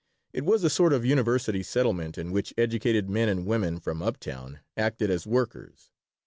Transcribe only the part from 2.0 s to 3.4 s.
in which educated men